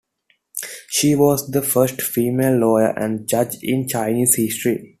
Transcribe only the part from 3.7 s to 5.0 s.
Chinese history.